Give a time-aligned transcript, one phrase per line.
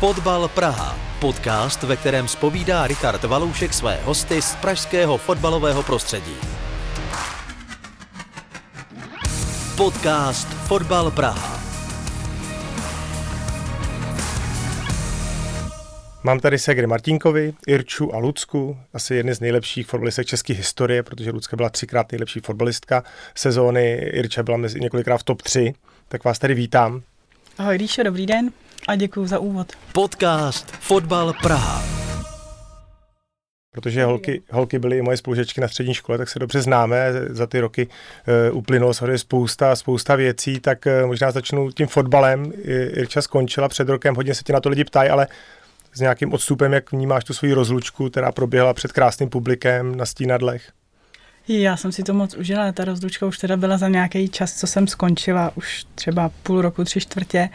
[0.00, 0.98] Fotbal Praha.
[1.20, 6.34] Podcast, ve kterém spovídá Richard Valoušek své hosty z pražského fotbalového prostředí.
[9.76, 11.60] Podcast Fotbal Praha.
[16.22, 21.30] Mám tady Segry Martinkovi, Irču a Lucku, asi jedny z nejlepších fotbalistek české historie, protože
[21.30, 23.04] Lucka byla třikrát nejlepší fotbalistka
[23.34, 25.72] sezóny, Irča byla mezi několikrát v top 3,
[26.08, 27.02] tak vás tady vítám.
[27.58, 28.50] Ahoj Ríšo, dobrý den
[28.88, 29.72] a děkuji za úvod.
[29.92, 31.82] Podcast Fotbal Praha.
[33.72, 37.12] Protože holky, holky byly i moje spolužečky na střední škole, tak se dobře známe.
[37.28, 37.88] Za ty roky
[38.50, 42.52] uh, uplynulo samozřejmě spousta, spousta věcí, tak uh, možná začnu tím fotbalem.
[42.96, 45.26] Irča skončila před rokem, hodně se tě na to lidi ptají, ale
[45.92, 50.72] s nějakým odstupem, jak vnímáš tu svoji rozlučku, která proběhla před krásným publikem na Stínadlech?
[51.48, 54.66] Já jsem si to moc užila, ta rozlučka už teda byla za nějaký čas, co
[54.66, 57.48] jsem skončila, už třeba půl roku, tři čtvrtě.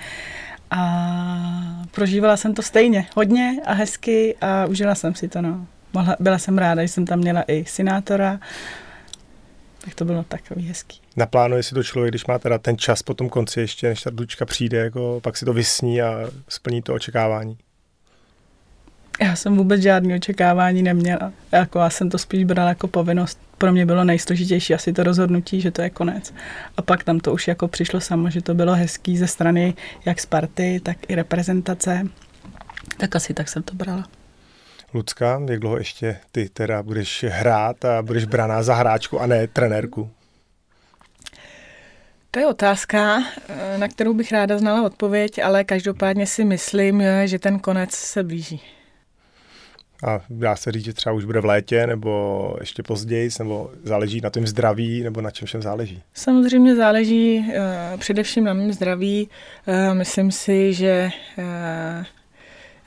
[0.71, 5.67] A prožívala jsem to stejně, hodně a hezky a užila jsem si to, no.
[5.93, 8.39] Mohla, byla jsem ráda, že jsem tam měla i synátora,
[9.85, 11.01] tak to bylo takový hezký.
[11.15, 14.09] Naplánuje si to člověk, když má teda ten čas po tom konci ještě, než ta
[14.09, 17.57] dučka přijde, jako pak si to vysní a splní to očekávání?
[19.21, 21.31] Já jsem vůbec žádné očekávání neměla.
[21.51, 23.39] Jako já jsem to spíš brala jako povinnost.
[23.57, 26.33] Pro mě bylo nejsložitější asi to rozhodnutí, že to je konec.
[26.77, 29.73] A pak tam to už jako přišlo samo, že to bylo hezký ze strany
[30.05, 32.07] jak Sparty, tak i reprezentace.
[32.97, 34.07] Tak asi tak jsem to brala.
[34.93, 39.47] Lucka, jak dlouho ještě ty teda budeš hrát a budeš braná za hráčku a ne
[39.47, 40.09] trenérku?
[42.31, 43.23] To je otázka,
[43.77, 48.61] na kterou bych ráda znala odpověď, ale každopádně si myslím, že ten konec se blíží.
[50.05, 54.21] A dá se říct, že třeba už bude v létě, nebo ještě později, nebo záleží
[54.21, 56.03] na tom zdraví, nebo na čem všem záleží?
[56.13, 59.29] Samozřejmě záleží uh, především na mém zdraví.
[59.67, 61.43] Uh, myslím si, že uh,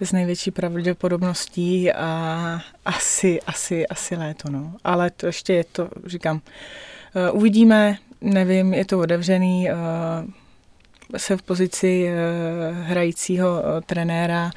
[0.01, 4.73] s největší pravděpodobností a asi, asi, asi léto, no.
[4.85, 11.43] Ale to ještě je to, říkám, uh, uvidíme, nevím, je to otevřený, uh, se v
[11.43, 14.51] pozici uh, hrajícího uh, trenéra uh,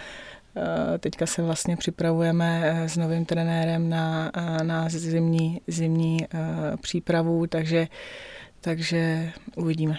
[1.00, 6.20] teďka se vlastně připravujeme eh, s novým trenérem na, eh, na zimní, zimní
[6.82, 7.88] přípravu, takže,
[8.62, 9.98] takže uvidíme.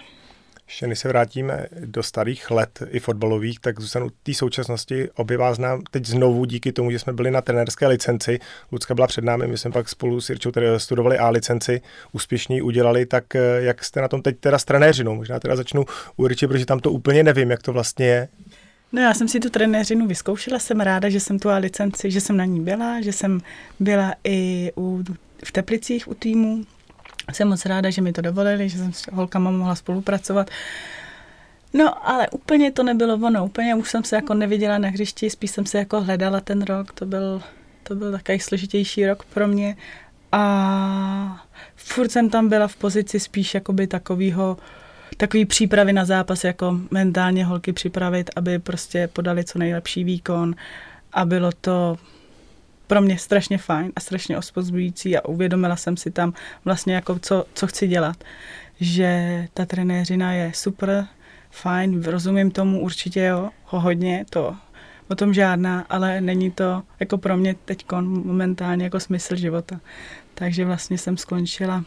[0.67, 5.11] Ještě než se vrátíme do starých let i fotbalových, tak zůstanu té současnosti.
[5.15, 8.39] Obě vás znám teď znovu díky tomu, že jsme byli na trenérské licenci.
[8.73, 11.81] Lucka byla před námi, my jsme pak spolu s Jirčou studovali A licenci,
[12.13, 13.25] úspěšně udělali, tak
[13.59, 15.15] jak jste na tom teď teda s trenéřinou?
[15.15, 15.84] Možná teda začnu
[16.17, 18.29] u Jirči, protože tam to úplně nevím, jak to vlastně je.
[18.92, 22.20] No já jsem si tu trenéřinu vyzkoušela, jsem ráda, že jsem tu a licenci, že
[22.20, 23.41] jsem na ní byla, že jsem
[23.80, 25.03] byla i u,
[25.44, 26.64] v Teplicích u týmu.
[27.32, 30.50] Jsem moc ráda, že mi to dovolili, že jsem s holkama mohla spolupracovat.
[31.75, 35.50] No, ale úplně to nebylo ono, úplně už jsem se jako neviděla na hřišti, spíš
[35.50, 37.42] jsem se jako hledala ten rok, to byl,
[37.82, 39.76] to byl takový složitější rok pro mě
[40.32, 44.56] a furt jsem tam byla v pozici spíš jakoby takovýho
[45.17, 50.55] takový přípravy na zápas, jako mentálně holky připravit, aby prostě podali co nejlepší výkon
[51.12, 51.97] a bylo to
[52.87, 56.33] pro mě strašně fajn a strašně ospozbující a uvědomila jsem si tam
[56.65, 58.25] vlastně jako co, co chci dělat.
[58.81, 61.06] Že ta trenéřina je super,
[61.51, 64.56] fajn, rozumím tomu určitě jo, ho hodně, to
[65.09, 69.81] o tom žádná, ale není to jako pro mě teď momentálně jako smysl života.
[70.34, 71.84] Takže vlastně jsem skončila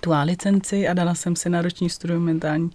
[0.00, 2.70] tu A licenci a dala jsem si na roční studium mentálního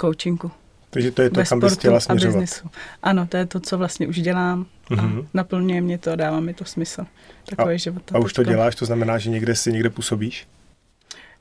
[0.00, 0.50] coachingu.
[0.90, 2.44] Takže to je to, kam bys chtěla směřovat.
[3.02, 5.26] Ano, to je to, co vlastně už dělám a mm-hmm.
[5.34, 7.04] naplňuje mě to, dává mi to smysl.
[7.50, 8.02] Takový a, život.
[8.12, 10.46] A už to děláš, to znamená, že někde si někde působíš?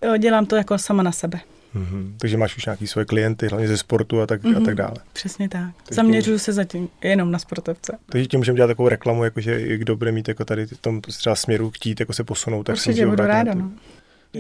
[0.05, 1.39] Jo, dělám to jako sama na sebe.
[1.75, 2.13] Mm-hmm.
[2.17, 4.61] Takže máš už nějaký svoje klienty, hlavně ze sportu a tak, mm-hmm.
[4.61, 4.95] a tak dále.
[5.13, 5.69] Přesně tak.
[5.83, 7.97] Takže Zaměřuju se zatím jenom na sportovce.
[8.09, 11.35] Takže tím můžeme dělat takovou reklamu, jakože kdo bude mít jako tady v tom třeba
[11.35, 13.53] směru chtít jako se posunout, tak Určitě budu ráda.
[13.53, 13.71] No.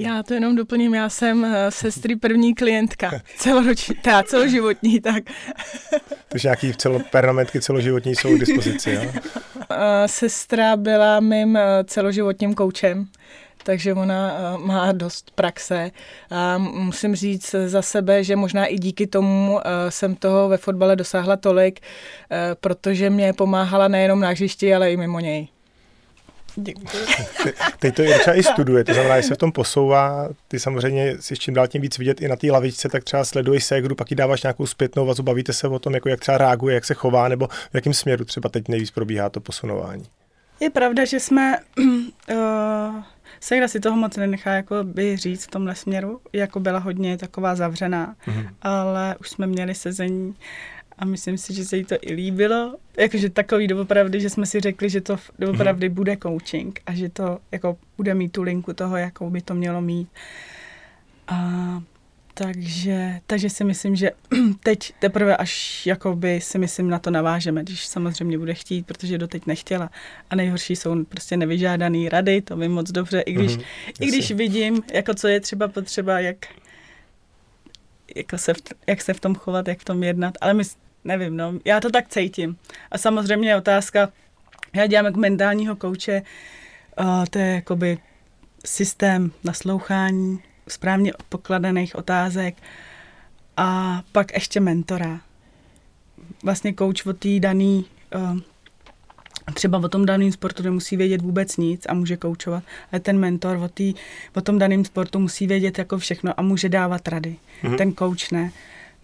[0.01, 5.23] Já to jenom doplním, já jsem uh, sestry první klientka, celoroční, ta celoživotní, tak.
[6.29, 9.01] Takže nějaký celo, pernamentky celoživotní jsou k dispozici, jo?
[9.03, 9.11] Uh,
[10.05, 13.07] sestra byla mým uh, celoživotním koučem,
[13.63, 15.91] takže ona má dost praxe.
[16.31, 21.37] A musím říct za sebe, že možná i díky tomu jsem toho ve fotbale dosáhla
[21.37, 21.79] tolik,
[22.61, 25.47] protože mě pomáhala nejenom na hřišti, ale i mimo něj.
[26.59, 27.05] Děkuji.
[27.79, 31.35] Teď to Jirča i studuje, to znamená, že se v tom posouvá, ty samozřejmě si
[31.35, 34.11] s čím dál tím víc vidět i na té lavičce, tak třeba sleduješ Ségru, pak
[34.11, 36.93] jí dáváš nějakou zpětnou vazbu, bavíte se o tom, jako jak třeba reaguje, jak se
[36.93, 40.05] chová, nebo v jakém směru třeba teď nejvíc probíhá to posunování.
[40.59, 43.03] Je pravda, že jsme, uh,
[43.39, 47.55] Segra si toho moc nenechá jako by říct v tomhle směru, jako byla hodně taková
[47.55, 48.49] zavřená, mm-hmm.
[48.61, 50.35] ale už jsme měli sezení
[50.99, 52.75] a myslím si, že se jí to i líbilo.
[52.97, 55.93] Jakože takový doopravdy, že jsme si řekli, že to doopravdy mm-hmm.
[55.93, 59.81] bude coaching a že to jako bude mít tu linku toho, jakou by to mělo
[59.81, 60.09] mít.
[61.27, 61.81] A
[62.33, 64.11] takže, takže si myslím, že
[64.63, 69.45] teď teprve až jakoby si myslím na to navážeme, když samozřejmě bude chtít, protože doteď
[69.45, 69.89] nechtěla.
[70.29, 73.63] A nejhorší jsou prostě nevyžádaný rady, to vím moc dobře, i když, mm-hmm,
[73.99, 76.37] i když vidím, jako co je třeba potřeba, jak,
[78.15, 78.57] jako se v,
[78.87, 80.63] jak se v tom chovat, jak v tom jednat, ale my,
[81.07, 82.57] nevím, no, já to tak cítím.
[82.91, 84.09] A samozřejmě je otázka,
[84.75, 86.21] já dělám jako mentálního kouče,
[86.99, 87.97] uh, to je jakoby
[88.65, 92.55] systém naslouchání, správně pokladaných otázek
[93.57, 95.19] a pak ještě mentora.
[96.43, 98.39] Vlastně kouč o té daný, uh,
[99.53, 103.57] třeba o tom daném sportu nemusí vědět vůbec nic a může koučovat, ale ten mentor
[103.57, 103.93] o, tý,
[104.35, 107.35] o tom daném sportu musí vědět jako všechno a může dávat rady.
[107.63, 107.77] Mm-hmm.
[107.77, 108.51] Ten kouč ne.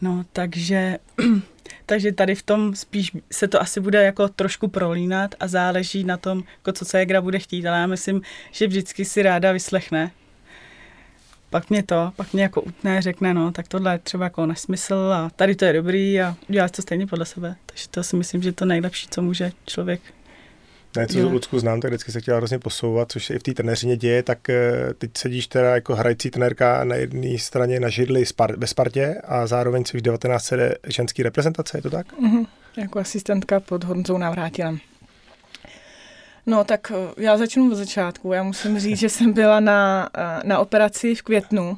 [0.02, 0.98] No, takže,
[1.86, 6.18] takže tady v tom spíš se to asi bude jako trošku prolínat a záleží na
[6.18, 10.12] tom, jako co se Egra bude chtít, ale já myslím, že vždycky si ráda vyslechne
[11.54, 14.94] pak mě to, pak mě jako utne, řekne, no, tak tohle je třeba jako nesmysl
[14.94, 17.56] a tady to je dobrý a udělá to stejně podle sebe.
[17.66, 20.02] Takže to si myslím, že je to nejlepší, co může člověk
[20.98, 23.54] ne, co Ludsku znám, tak vždycky se chtěla hrozně posouvat, což se i v té
[23.54, 28.24] trenéřině děje, tak eh, teď sedíš teda jako hrající trenérka na jedné straně na židli
[28.58, 30.54] ve Spartě a zároveň jsi v 19
[30.88, 32.14] ženský reprezentace, je to tak?
[32.14, 32.46] Mm-hmm.
[32.78, 34.80] Jako asistentka pod Honzou Navrátilem.
[36.46, 38.34] No tak eh, já začnu od začátku.
[38.34, 41.78] Já musím říct, že jsem byla na, eh, na operaci v květnu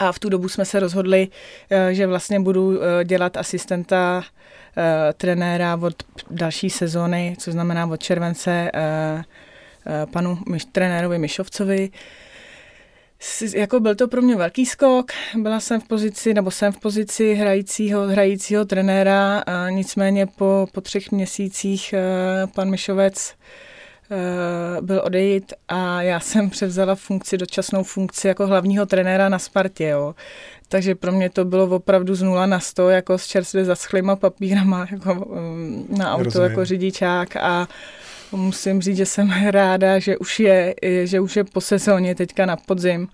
[0.00, 1.28] a v tu dobu jsme se rozhodli,
[1.70, 4.24] eh, že vlastně budu dělat asistenta
[5.16, 8.70] trenéra od další sezóny, co znamená od července
[10.12, 10.38] panu
[10.72, 11.90] trenérovi Mišovcovi.
[13.54, 17.34] Jako byl to pro mě velký skok, byla jsem v pozici, nebo jsem v pozici
[17.34, 21.94] hrajícího, hrajícího trenéra, nicméně po, po třech měsících
[22.54, 23.69] pan Mišovec Eh,
[24.80, 30.14] byl odejít a já jsem převzala funkci, dočasnou funkci jako hlavního trenéra na Spartě, jo.
[30.68, 34.86] Takže pro mě to bylo opravdu z nula na sto, jako s čerstvě zaschlýma papírama
[34.90, 36.50] jako mm, na auto Rozumím.
[36.50, 37.68] jako řidičák a
[38.32, 40.74] musím říct, že jsem ráda, že už je,
[41.04, 43.08] že už je po sezóně teďka na podzim,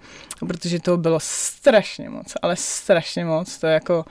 [0.49, 4.05] protože to bylo strašně moc, ale strašně moc, to jako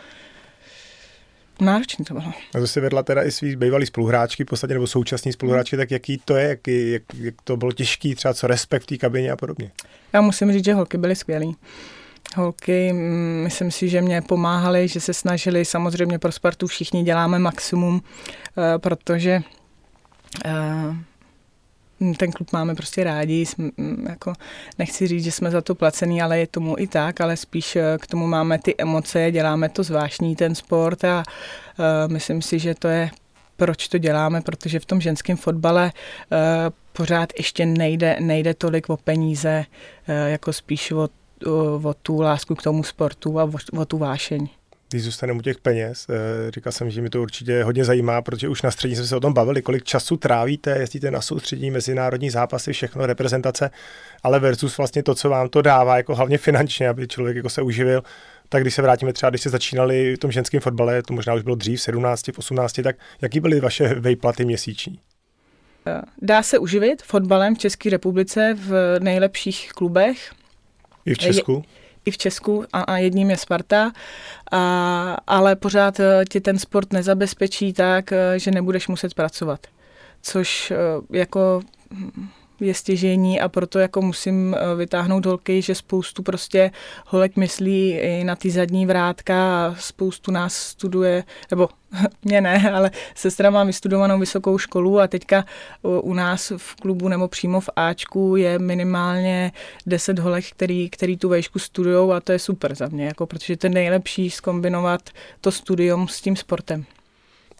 [1.61, 2.33] Náročný to bylo.
[2.55, 5.91] A to si vedla teda i svý bývalý spoluhráčky, v podstatě, nebo současní spoluhráčky, tak
[5.91, 9.31] jaký to je, jak, jak, jak to bylo těžký, třeba co respekt v té kabině
[9.31, 9.71] a podobně?
[10.13, 11.55] Já musím říct, že holky byly skvělý.
[12.35, 17.39] Holky, mm, myslím si, že mě pomáhaly, že se snažili, samozřejmě pro Spartu všichni děláme
[17.39, 18.01] maximum,
[18.57, 19.41] eh, protože
[20.45, 20.51] eh,
[22.17, 24.33] ten klub máme prostě rádi, jsme, mm, jako,
[24.79, 27.97] nechci říct, že jsme za to placený, ale je tomu i tak, ale spíš eh,
[28.01, 31.23] k tomu máme ty emoce, děláme to zvláštní ten sport a
[31.79, 33.09] uh, myslím si, že to je
[33.57, 36.39] proč to děláme, protože v tom ženském fotbale uh,
[36.93, 39.65] pořád ještě nejde, nejde tolik o peníze,
[40.09, 41.09] uh, jako spíš o,
[41.45, 44.47] o, o tu lásku k tomu sportu a o, o tu vášeň
[44.95, 48.49] když zůstaneme u těch peněz, eh, říkal jsem, že mi to určitě hodně zajímá, protože
[48.49, 52.29] už na střední jsme se o tom bavili, kolik času trávíte, jezdíte na soustřední, mezinárodní
[52.29, 53.71] zápasy, všechno, reprezentace,
[54.23, 57.61] ale versus vlastně to, co vám to dává, jako hlavně finančně, aby člověk jako se
[57.61, 58.03] uživil,
[58.49, 61.41] tak když se vrátíme třeba, když jste začínali v tom ženském fotbale, to možná už
[61.41, 64.99] bylo dřív, v 17, v 18, tak jaký byly vaše vejplaty měsíční?
[66.21, 70.31] Dá se uživit fotbalem v České republice v nejlepších klubech.
[71.05, 71.51] I v Česku?
[71.51, 73.91] Je, i v Česku a, a jedním je Sparta,
[74.51, 79.59] a, ale pořád eh, ti ten sport nezabezpečí tak, eh, že nebudeš muset pracovat.
[80.21, 80.77] Což eh,
[81.17, 81.61] jako
[81.93, 86.71] hm, je stěžení a proto jako musím eh, vytáhnout holky, že spoustu prostě
[87.07, 91.69] holek myslí i na ty zadní vrátka a spoustu nás studuje, nebo
[92.23, 95.45] mě ne, ale sestra má vystudovanou vysokou školu a teďka
[95.81, 99.51] u nás v klubu nebo přímo v Ačku je minimálně
[99.85, 103.57] 10 holek, který, který tu vejšku studují a to je super za mě, jako, protože
[103.57, 105.09] to je nejlepší skombinovat
[105.41, 106.85] to studium s tím sportem.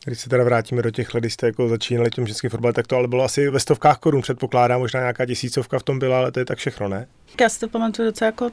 [0.05, 2.87] Když se teda vrátíme do těch let, když jste jako začínali tím českým fotbalem, tak
[2.87, 6.31] to ale bylo asi ve stovkách korun, předpokládám, možná nějaká tisícovka v tom byla, ale
[6.31, 7.07] to je tak všechno, ne?
[7.41, 8.49] Já si to pamatuju docela jako,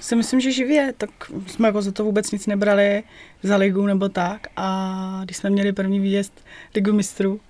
[0.00, 1.10] si myslím, že živě, tak
[1.46, 3.02] jsme jako za to vůbec nic nebrali
[3.42, 6.44] za ligu nebo tak a když jsme měli první výjezd
[6.74, 7.40] ligu mistrů,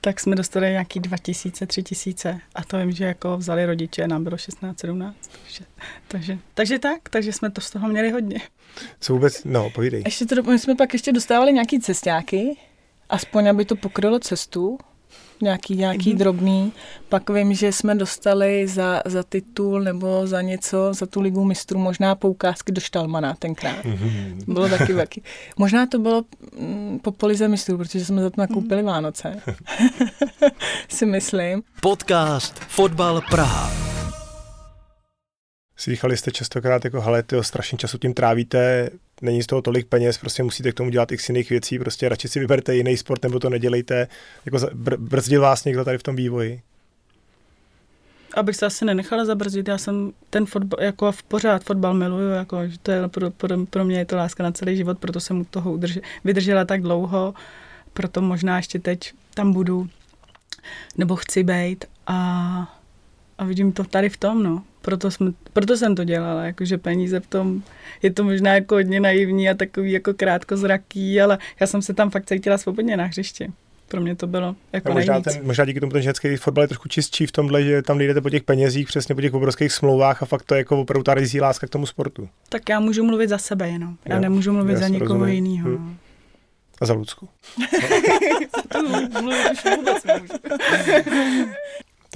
[0.00, 4.38] tak jsme dostali nějaký 2000, 3000 a to vím, že jako vzali rodiče, nám bylo
[4.38, 5.64] 16, 17, takže,
[6.08, 8.40] takže, takže tak, takže jsme to z toho měli hodně.
[9.00, 10.02] Co vůbec, no, povídej.
[10.06, 12.56] Ještě to, my jsme pak ještě dostávali nějaký cestáky,
[13.08, 14.78] Aspoň, aby to pokrylo cestu.
[15.42, 16.18] nějaký, nějaký mm-hmm.
[16.18, 16.72] drobný.
[17.08, 21.78] Pak vím, že jsme dostali za, za titul nebo za něco, za tu ligu mistrů
[21.78, 23.84] možná poukázky do Štalmana tenkrát.
[23.84, 24.54] Mm-hmm.
[24.54, 25.22] Bylo taky taky.
[25.56, 26.24] Možná to bylo
[26.58, 28.88] mm, po polize mistrů, protože jsme za to nakoupili mm.
[28.88, 29.42] Vánoce.
[30.88, 31.62] si myslím.
[31.80, 33.70] Podcast Fotbal Praha.
[35.76, 38.90] Slychali jste častokrát jako, hele, tyjo, strašně času tím trávíte,
[39.22, 42.28] není z toho tolik peněz, prostě musíte k tomu dělat x jiných věcí, prostě radši
[42.28, 44.08] si vyberte jiný sport nebo to nedělejte.
[44.44, 46.62] Jako br- brzdil vás někdo tady v tom vývoji?
[48.34, 52.68] Abych se asi nenechala zabrzdit, já jsem ten fotbal, jako v pořád fotbal miluju, jako,
[52.68, 55.40] že to je pro, pro, pro, mě je to láska na celý život, proto jsem
[55.40, 57.34] u toho udrž, vydržela tak dlouho,
[57.92, 59.88] proto možná ještě teď tam budu,
[60.96, 62.16] nebo chci být a,
[63.38, 67.20] a vidím to tady v tom, no proto, jsme, proto jsem to dělala, jakože peníze
[67.20, 67.62] v tom,
[68.02, 72.10] je to možná jako hodně naivní a takový jako krátkozraký, ale já jsem se tam
[72.10, 73.52] fakt cítila svobodně na hřišti.
[73.88, 76.88] Pro mě to bylo jako možná, ten, možná díky tomu ten ženský fotbal je trošku
[76.88, 80.26] čistší v tomhle, že tam nejdete po těch penězích, přesně po těch obrovských smlouvách a
[80.26, 82.28] fakt to je jako opravdu ta rizí láska k tomu sportu.
[82.48, 83.96] Tak já můžu mluvit za sebe jenom.
[84.04, 85.68] Já jo, nemůžu mluvit já za někoho jiného.
[85.68, 85.96] Hmm.
[86.80, 87.28] A za Lucku.
[88.68, 88.82] to
[89.22, 90.32] mluvit už vůbec nemůžu.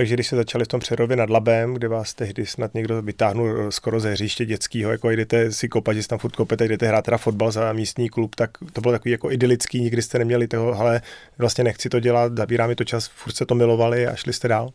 [0.01, 3.57] Takže když se začali v tom Přerově nad Labem, kde vás tehdy snad někdo vytáhnul
[3.59, 7.05] eh, skoro ze hřiště dětského, jako jdete si kopat, že tam furt kopete, jdete hrát
[7.05, 10.81] teda fotbal za místní klub, tak to bylo takový jako idylický, nikdy jste neměli toho,
[10.81, 11.03] ale
[11.39, 14.49] vlastně nechci to dělat, zabírá mi to čas, furt se to milovali a šli jste
[14.49, 14.71] dál.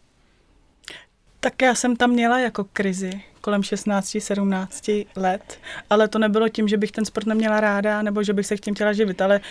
[1.39, 6.77] Tak já jsem tam měla jako krizi kolem 16-17 let, ale to nebylo tím, že
[6.77, 9.41] bych ten sport neměla ráda, nebo že bych se tím chtěla živit, ale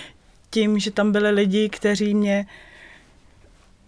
[0.51, 2.47] tím, že tam byli lidi, kteří mě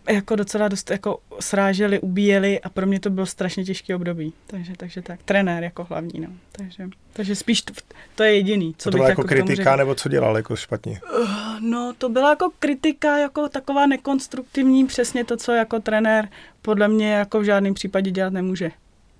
[0.09, 4.33] jako docela dost jako sráželi, ubíjeli a pro mě to bylo strašně těžký období.
[4.47, 6.29] Takže, takže tak, trenér jako hlavní, no.
[6.53, 7.75] Takže, takže spíš to,
[8.15, 11.01] to je jediný, co to bych byla jako, jako kritika, nebo co dělal jako špatně?
[11.21, 16.29] Uh, no, to byla jako kritika, jako taková nekonstruktivní, přesně to, co jako trenér
[16.63, 18.71] podle mě jako v žádném případě dělat nemůže.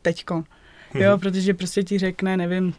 [0.03, 0.45] Teďkon.
[0.91, 1.03] Hmm.
[1.03, 2.75] Jo, protože prostě ti řekne, nevím,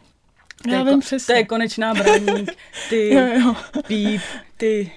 [0.66, 1.34] já vím přesně.
[1.34, 2.50] To je konečná braník,
[2.90, 3.54] ty jo, jo.
[3.86, 4.20] píp,
[4.56, 4.92] ty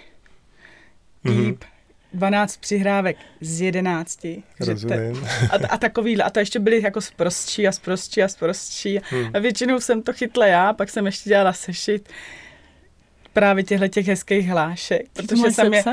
[1.24, 1.71] píp, mm-hmm.
[2.13, 4.20] 12 přihrávek z 11.
[4.60, 5.27] Rozumím.
[5.51, 9.00] a, a takový, a to ještě byly jako sprostší a sprostší a sprostší.
[9.03, 9.30] Hmm.
[9.34, 12.10] A většinou jsem to chytla já, pak jsem ještě dělala sešit
[13.34, 15.84] právě těchto těch hezkých hlášek, protože jsem je,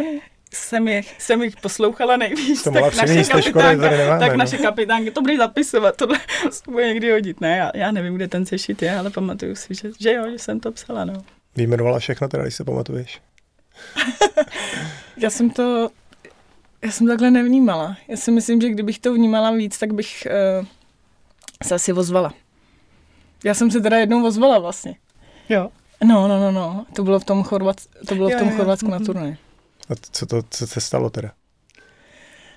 [0.52, 2.62] jsem, je, jsem jich poslouchala nejvíc.
[2.62, 4.36] To tak naše, kapitánka, nemáme, tak no.
[4.36, 6.18] naše kapitánky, to bude zapisovat, tohle
[6.70, 7.40] bude někdy hodit.
[7.40, 10.38] Ne, já, já nevím, kde ten sešit je, ale pamatuju si, že, že jo, že
[10.38, 11.04] jsem to psala.
[11.04, 11.22] No.
[11.56, 13.20] Vyjmenovala všechno teda, když se pamatuješ?
[15.16, 15.90] já jsem to
[16.82, 17.96] já jsem takhle nevnímala.
[18.08, 20.26] Já si myslím, že kdybych to vnímala víc, tak bych
[20.60, 20.66] uh,
[21.64, 22.34] se asi ozvala.
[23.44, 24.96] Já jsem se teda jednou ozvala vlastně.
[25.48, 25.70] Jo.
[26.04, 26.86] No, no, no, no.
[26.92, 27.76] To bylo v tom, Chorvat,
[28.08, 28.90] to bylo jo, v tom jo, Chorvatsku jo.
[28.90, 29.06] na mhm.
[29.06, 29.36] turnaji.
[29.90, 31.30] A co to, co se stalo teda?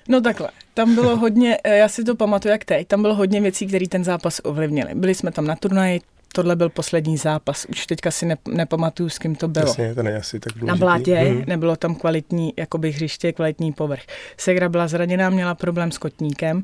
[0.08, 3.66] No takhle, tam bylo hodně, já si to pamatuju jak teď, tam bylo hodně věcí,
[3.66, 4.94] které ten zápas ovlivnily.
[4.94, 6.00] Byli jsme tam na turnaji,
[6.32, 7.64] tohle byl poslední zápas.
[7.64, 9.66] Už teďka si ne, nepamatuju, s kým to bylo.
[9.66, 10.66] Jasně, to není asi tak důležitý.
[10.66, 11.44] Na blátě hmm.
[11.46, 14.02] nebylo tam kvalitní jakoby hřiště, kvalitní povrch.
[14.36, 16.56] Segra byla zraněná, měla problém s kotníkem.
[16.56, 16.62] Uh,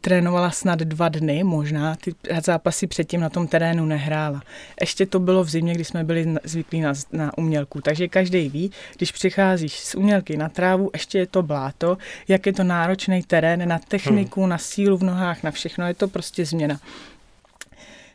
[0.00, 4.42] trénovala snad dva dny, možná ty zápasy předtím na tom terénu nehrála.
[4.80, 8.70] Ještě to bylo v zimě, kdy jsme byli zvyklí na, na umělku, takže každý ví,
[8.96, 11.98] když přicházíš z umělky na trávu, ještě je to bláto,
[12.28, 14.50] jak je to náročný terén na techniku, hmm.
[14.50, 16.80] na sílu v nohách, na všechno, je to prostě změna.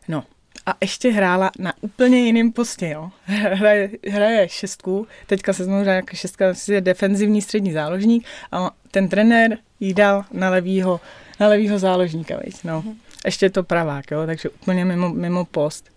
[0.07, 0.23] No,
[0.65, 3.11] a ještě hrála na úplně jiném postě, jo.
[3.25, 9.09] Hraje, hraje šestku, teďka se znovu hraje jako šestka, je defenzivní střední záložník a ten
[9.09, 11.01] trenér jí dal na levýho,
[11.39, 12.81] na levýho záložníka, veď, no.
[12.81, 12.95] Mhm.
[13.25, 15.89] Ještě je to pravák, jo, takže úplně mimo, mimo post.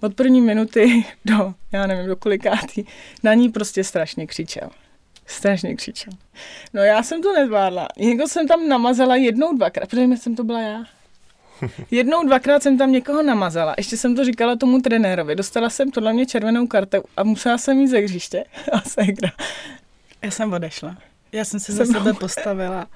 [0.00, 2.84] Od první minuty do, já nevím, do kolikátý,
[3.22, 4.70] na ní prostě strašně křičel.
[5.26, 6.12] Strašně křičel.
[6.74, 7.88] No já jsem to nezvládla.
[7.98, 10.84] Někdo jsem tam namazala jednou, dvakrát, protože jsem to byla já.
[11.90, 13.74] Jednou, dvakrát jsem tam někoho namazala.
[13.78, 15.34] Ještě jsem to říkala tomu trenérovi.
[15.34, 18.44] Dostala jsem podle mě červenou kartu a musela jsem jít ze hřiště.
[18.72, 19.30] A segra.
[20.22, 20.96] Já jsem odešla.
[21.32, 22.86] Já jsem se za sebe postavila.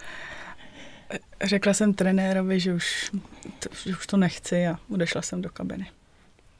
[1.43, 3.11] Řekla jsem trenérovi, že už,
[3.59, 5.87] to, že už to nechci a odešla jsem do kabiny.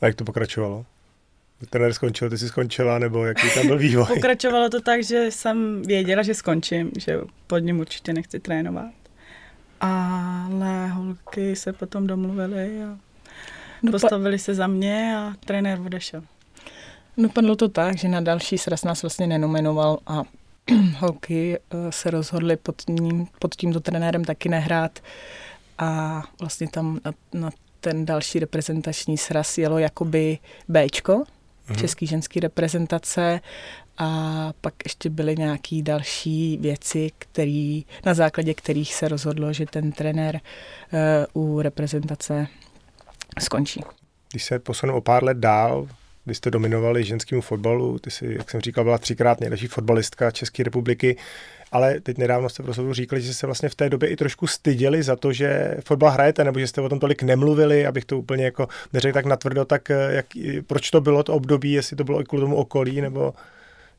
[0.01, 0.87] A jak to pokračovalo?
[1.71, 4.07] Trenér skončil, ty jsi skončila, nebo jaký tam byl vývoj?
[4.15, 9.00] Pokračovalo to tak, že jsem věděla, že skončím, že pod ním určitě nechci trénovat
[9.81, 12.99] ale holky se potom domluvily a
[13.91, 16.23] postavili se za mě a trenér odešel.
[17.17, 20.23] Dopadlo to tak, že na další sraz nás vlastně nenominoval a
[20.99, 24.99] holky eh, se rozhodly pod, ním, pod tímto trenérem taky nehrát
[25.79, 31.25] a vlastně tam na, na ten další reprezentační sraz jelo jakoby Bčko,
[31.69, 31.81] mm-hmm.
[31.81, 33.41] český ženský reprezentace
[33.99, 34.09] a
[34.61, 40.41] pak ještě byly nějaké další věci, který, na základě kterých se rozhodlo, že ten trenér
[41.35, 42.47] uh, u reprezentace
[43.39, 43.81] skončí.
[44.31, 45.89] Když se posunu o pár let dál,
[46.25, 50.63] kdy jste dominovali ženskému fotbalu, ty jsi, jak jsem říkal, byla třikrát nejlepší fotbalistka České
[50.63, 51.17] republiky,
[51.73, 55.03] ale teď nedávno jste prostě říkali, že se vlastně v té době i trošku styděli
[55.03, 58.45] za to, že fotbal hrajete, nebo že jste o tom tolik nemluvili, abych to úplně
[58.45, 60.27] jako neřekl tak natvrdo, tak eh, jak,
[60.67, 63.35] proč to bylo to období, jestli to bylo i kvůli tomu okolí, nebo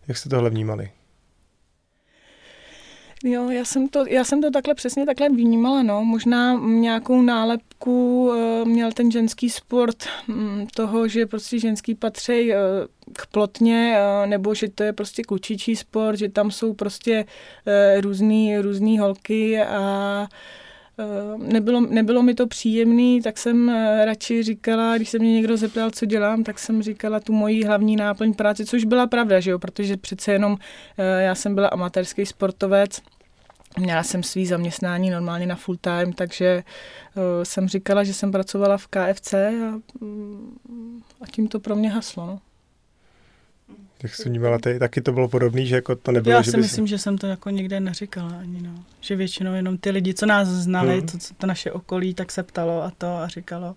[0.07, 0.89] jak jste tohle vnímali?
[3.23, 6.05] Jo, já jsem, to, já jsem to takhle přesně takhle vnímala, no.
[6.05, 12.55] Možná nějakou nálepku uh, měl ten ženský sport um, toho, že prostě ženský patří uh,
[13.13, 17.25] k plotně, uh, nebo že to je prostě klučičí sport, že tam jsou prostě
[17.99, 20.27] různý, různý holky a
[21.37, 23.69] nebylo, nebylo mi to příjemný, tak jsem
[24.03, 27.95] radši říkala, když se mě někdo zeptal, co dělám, tak jsem říkala tu moji hlavní
[27.95, 30.57] náplň práce, což byla pravda, že jo, protože přece jenom
[31.19, 33.01] já jsem byla amatérský sportovec,
[33.79, 36.63] Měla jsem svý zaměstnání normálně na full time, takže
[37.43, 42.25] jsem říkala, že jsem pracovala v KFC a, mm, a tím to pro mě haslo.
[42.25, 42.39] No.
[44.03, 46.57] Jak jsi vnímala ty, taky to bylo podobné, že jako to nebylo, Já že si
[46.57, 48.83] myslím, že jsem to jako nikde neříkala ani, no.
[49.01, 51.07] Že většinou jenom ty lidi, co nás znali, hmm.
[51.07, 53.75] to, to naše okolí, tak se ptalo a to a říkalo,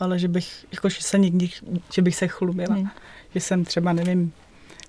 [0.00, 1.50] ale že bych, jako, že se nikdy,
[1.92, 2.74] že bych se chlubila.
[2.74, 2.88] Hmm.
[3.34, 4.32] Že jsem třeba, nevím,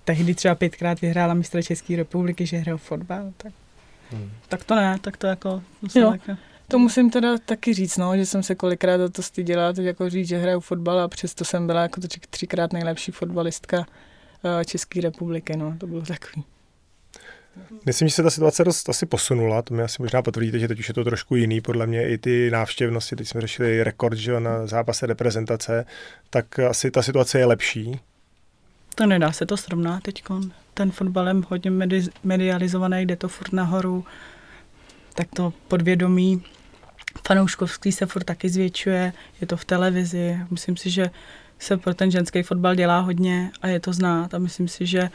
[0.06, 3.54] tehdy třeba pětkrát vyhrála mistra České republiky, že hrál fotbal, tak
[4.12, 4.32] Hmm.
[4.48, 5.64] Tak to ne, tak to jako...
[5.96, 6.12] Jo.
[6.12, 6.38] Tak,
[6.68, 10.10] to musím teda taky říct, no, že jsem se kolikrát o to styděla, teď jako
[10.10, 13.86] říct, že hraju fotbal a přesto jsem byla jako tři, třikrát nejlepší fotbalistka
[14.66, 16.44] České republiky, no, to bylo takový.
[17.86, 20.80] Myslím, že se ta situace dost asi posunula, to mi asi možná potvrdíte, že teď
[20.80, 24.40] už je to trošku jiný, podle mě i ty návštěvnosti, teď jsme řešili rekord že
[24.40, 25.86] na zápase reprezentace,
[26.30, 28.00] tak asi ta situace je lepší.
[28.96, 30.24] To nedá se to srovnat teď
[30.74, 34.06] ten fotbalem hodně medi- medializovaný, jde to furt nahoru,
[35.14, 36.44] tak to podvědomí
[37.28, 40.38] fanouškovský se furt taky zvětšuje, je to v televizi.
[40.52, 41.10] Myslím si, že
[41.60, 45.10] se pro ten ženský fotbal dělá hodně a je to znát a myslím si, že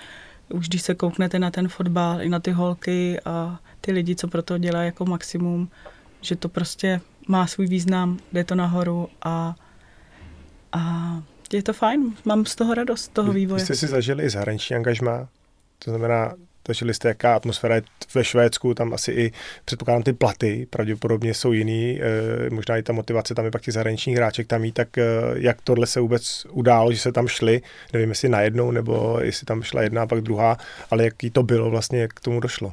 [0.49, 4.29] už když se kouknete na ten fotbal, i na ty holky a ty lidi, co
[4.29, 5.69] pro to dělají jako maximum,
[6.21, 9.55] že to prostě má svůj význam, jde to nahoru a,
[10.73, 13.59] a je to fajn, mám z toho radost, z toho vývoje.
[13.59, 15.29] Vy jste si zažili i zahraniční angažmá?
[15.79, 16.33] To znamená,
[16.68, 17.83] zažili jste, jaká atmosféra je
[18.14, 19.33] ve Švédsku, tam asi i
[19.64, 23.75] předpokládám ty platy, pravděpodobně jsou jiný, e, možná i ta motivace tam je pak těch
[23.75, 27.62] zahraničních hráček tam jí, tak e, jak tohle se vůbec událo, že se tam šli,
[27.92, 30.57] nevím jestli najednou, nebo jestli tam šla jedna a pak druhá,
[30.90, 32.72] ale jaký to bylo vlastně, jak k tomu došlo?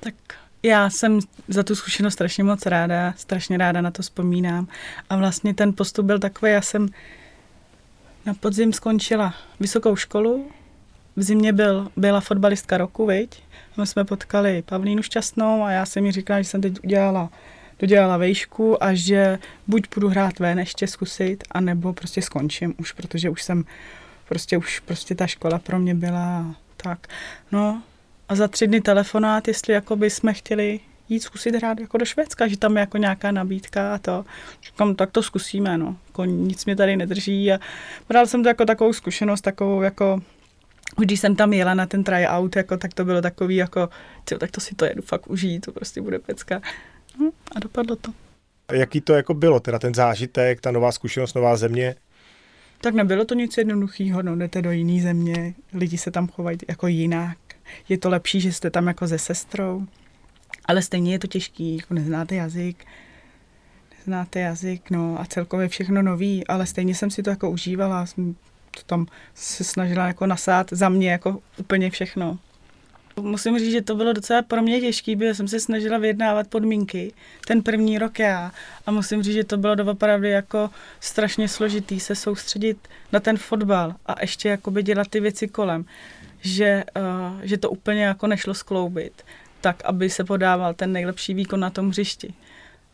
[0.00, 0.14] Tak
[0.62, 4.68] já jsem za tu zkušenost strašně moc ráda, strašně ráda na to vzpomínám
[5.10, 6.88] a vlastně ten postup byl takový, já jsem
[8.26, 10.50] na podzim skončila vysokou školu,
[11.16, 13.42] v zimě byl, byla fotbalistka roku, viď?
[13.76, 17.30] My jsme potkali Pavlínu Šťastnou a já jsem mi říkala, že jsem teď udělala,
[17.78, 23.30] dodělala vejšku a že buď budu hrát ven ještě zkusit, anebo prostě skončím už, protože
[23.30, 23.64] už jsem,
[24.28, 27.06] prostě už prostě ta škola pro mě byla tak.
[27.52, 27.82] No
[28.28, 32.04] a za tři dny telefonát, jestli jako by jsme chtěli jít zkusit hrát jako do
[32.04, 34.24] Švédska, že tam je jako nějaká nabídka a to.
[34.62, 35.96] Říkám, tak to zkusíme, no.
[36.06, 37.58] Jako nic mě tady nedrží a
[38.08, 40.20] bral jsem to jako takovou zkušenost, takovou jako
[40.96, 43.88] když jsem tam jela na ten tryout, jako, tak to bylo takový jako,
[44.24, 46.60] tyjo, tak to si to jedu fakt užít, to prostě bude pecka.
[47.18, 48.12] Hm, a dopadlo to.
[48.68, 51.94] A jaký to jako bylo, teda ten zážitek, ta nová zkušenost, nová země?
[52.80, 56.86] Tak nebylo to nic jednoduchého, no jdete do jiné země, lidi se tam chovají jako
[56.86, 57.38] jinak.
[57.88, 59.86] Je to lepší, že jste tam jako se sestrou,
[60.64, 62.84] ale stejně je to těžký, jako neznáte jazyk,
[63.98, 68.36] neznáte jazyk, no a celkově všechno nový, ale stejně jsem si to jako užívala, jsem
[68.70, 72.38] to tam se snažila jako nasát za mě jako úplně všechno.
[73.20, 77.12] Musím říct, že to bylo docela pro mě těžké, protože jsem se snažila vyjednávat podmínky
[77.46, 78.52] ten první rok já
[78.86, 83.94] a musím říct, že to bylo doopravdy jako strašně složitý se soustředit na ten fotbal
[84.06, 85.84] a ještě jakoby dělat ty věci kolem,
[86.40, 89.22] že, uh, že to úplně jako nešlo skloubit
[89.60, 92.34] tak, aby se podával ten nejlepší výkon na tom hřišti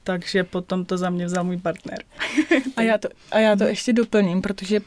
[0.07, 1.99] takže potom to za mě vzal můj partner.
[2.77, 4.81] a, já to, a já to ještě doplním, protože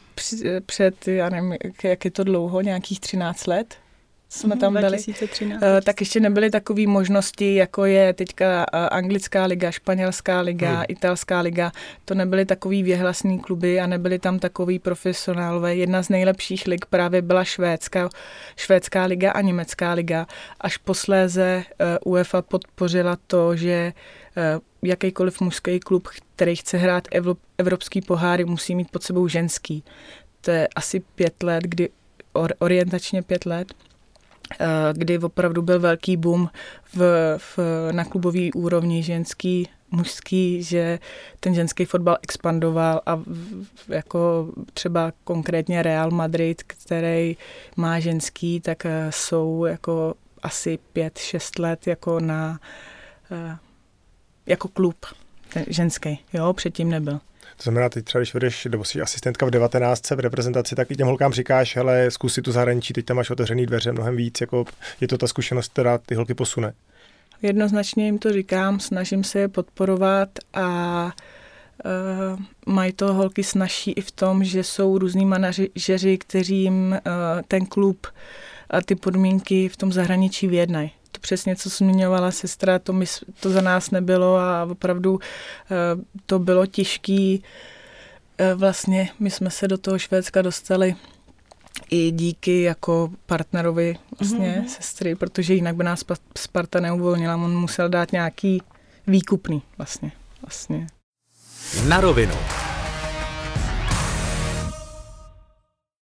[0.65, 3.75] před, já nevím, jak je to dlouho, nějakých 13 let,
[4.29, 5.59] jsme tam 2013.
[5.59, 10.75] byli, uh, tak ještě nebyly takové možnosti, jako je teďka uh, anglická liga, španělská liga,
[10.75, 10.85] hmm.
[10.87, 11.71] italská liga.
[12.05, 15.75] To nebyly takový věhlasný kluby a nebyly tam takový profesionálové.
[15.75, 18.09] Jedna z nejlepších lig právě byla švédská,
[18.55, 20.27] švédská liga a německá liga.
[20.61, 21.63] Až posléze
[22.03, 23.93] uh, UEFA podpořila to, že
[24.81, 27.07] jakýkoliv mužský klub, který chce hrát
[27.57, 29.83] evropský poháry, musí mít pod sebou ženský.
[30.41, 31.89] To je asi pět let, kdy
[32.33, 33.73] or, orientačně pět let,
[34.93, 36.49] kdy opravdu byl velký boom
[36.93, 36.99] v,
[37.37, 37.59] v,
[37.91, 40.99] na klubový úrovni ženský, mužský, že
[41.39, 43.19] ten ženský fotbal expandoval a
[43.87, 47.37] jako třeba konkrétně Real Madrid, který
[47.75, 50.13] má ženský, tak eh, jsou jako
[50.43, 52.59] asi pět, šest let jako na
[53.31, 53.57] eh,
[54.49, 55.05] jako klub
[55.53, 57.19] ten ženský, jo, předtím nebyl.
[57.57, 60.95] To znamená, teď třeba, když vedeš, nebo jsi asistentka v 19 v reprezentaci, tak i
[60.95, 64.41] těm holkám říkáš, ale zkus si tu zahraničí, teď tam máš otevřený dveře mnohem víc,
[64.41, 64.65] jako
[65.01, 66.73] je to ta zkušenost, která ty holky posune.
[67.41, 71.11] Jednoznačně jim to říkám, snažím se je podporovat a
[71.85, 72.39] Uh,
[72.73, 76.97] mají to holky snaží i v tom, že jsou různí manažeři, kteří jim uh,
[77.47, 78.07] ten klub
[78.69, 80.91] a ty podmínky v tom zahraničí vyjednají.
[81.11, 83.05] To přesně, co zmiňovala sestra, to, my,
[83.39, 85.19] to za nás nebylo a opravdu uh,
[86.25, 87.43] to bylo těžký.
[88.39, 90.95] Uh, vlastně my jsme se do toho Švédska dostali
[91.89, 94.67] i díky jako partnerovi vlastně mm-hmm.
[94.67, 96.03] sestry, protože jinak by nás
[96.37, 98.61] Sparta neuvolnila, on musel dát nějaký
[99.07, 100.11] výkupný vlastně.
[100.41, 100.87] vlastně.
[101.87, 102.35] Na rovinu.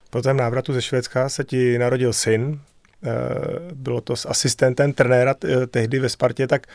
[0.10, 2.71] Po tom návratu ze Švédska se ti narodil syn, eh,
[3.74, 6.68] bylo to s asistentem trenéra eh, tehdy ve Spartě, tak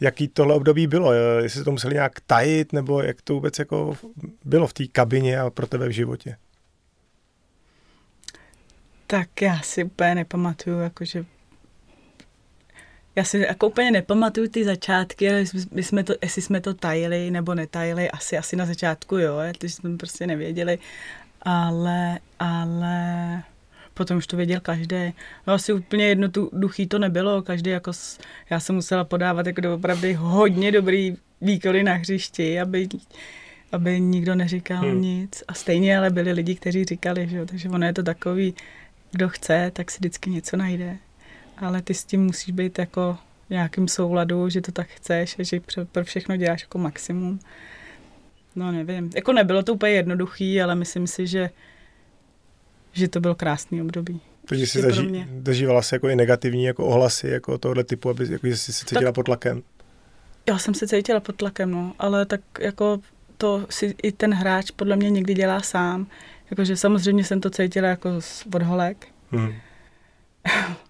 [0.00, 1.12] jaký tohle období bylo?
[1.12, 3.96] Eh, jestli to museli nějak tajit, nebo jak to vůbec jako
[4.44, 6.36] bylo v té kabině a pro tebe v životě?
[9.06, 11.24] Tak já si úplně nepamatuju, jakože
[13.16, 17.30] já si jako úplně nepamatuju ty začátky, ale my jsme to, jestli jsme to tajili
[17.30, 20.78] nebo netajili, asi, asi na začátku jo, protože jsme prostě nevěděli,
[21.42, 23.42] ale, ale
[23.98, 25.12] potom už to věděl každý.
[25.46, 27.92] No asi úplně jedno tu duchý to nebylo, každý jako,
[28.50, 32.88] já jsem musela podávat jako opravdu hodně dobrý výkony na hřišti, aby,
[33.72, 35.02] aby nikdo neříkal hmm.
[35.02, 35.42] nic.
[35.48, 38.54] A stejně ale byli lidi, kteří říkali, že jo, takže ono je to takový,
[39.12, 40.96] kdo chce, tak si vždycky něco najde.
[41.56, 45.42] Ale ty s tím musíš být jako v nějakým souladu, že to tak chceš a
[45.42, 45.60] že
[45.92, 47.40] pro všechno děláš jako maximum.
[48.56, 49.10] No nevím.
[49.14, 51.50] Jako nebylo to úplně jednoduchý, ale myslím si, že,
[52.92, 54.20] že to byl krásný období.
[54.48, 58.46] Takže jsi zaží, zažívala se jako i negativní jako ohlasy jako tohle typu, aby jako,
[58.46, 59.62] jsi se cítila tak, pod tlakem?
[60.48, 63.00] Já jsem se cítila pod tlakem, no, ale tak jako
[63.36, 66.06] to si i ten hráč podle mě někdy dělá sám.
[66.50, 68.10] Jakože samozřejmě jsem to cítila jako
[68.54, 69.08] od holek.
[69.30, 69.54] Hmm.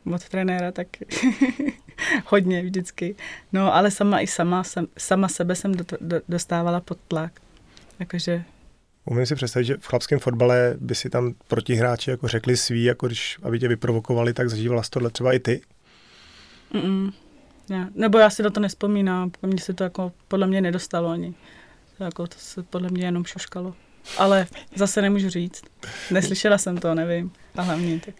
[0.15, 0.87] od trenéra tak
[2.25, 3.15] hodně vždycky.
[3.53, 7.33] No ale sama i sama, sam, sama sebe jsem do, do, dostávala pod tlak.
[7.99, 8.45] Jakože
[9.11, 13.07] Umím si představit, že v chlapském fotbale by si tam protihráči jako řekli svý, jako
[13.07, 15.61] když, aby tě vyprovokovali, tak zažívala jsi tohle třeba i ty?
[16.73, 17.13] Mm-mm.
[17.69, 17.91] Ne.
[17.95, 21.35] Nebo já si na to nespomínám, mně se to jako podle mě nedostalo ani.
[21.99, 23.75] To, jako, to se podle mě jenom šuškalo
[24.17, 25.63] ale zase nemůžu říct.
[26.11, 27.33] Neslyšela jsem to, nevím.
[27.55, 28.15] A hlavně tak.